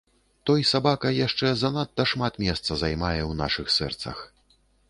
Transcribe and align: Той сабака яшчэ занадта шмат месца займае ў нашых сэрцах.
Той 0.49 0.63
сабака 0.69 1.11
яшчэ 1.27 1.51
занадта 1.63 2.07
шмат 2.13 2.41
месца 2.47 2.81
займае 2.85 3.21
ў 3.29 3.31
нашых 3.45 3.67
сэрцах. 3.79 4.29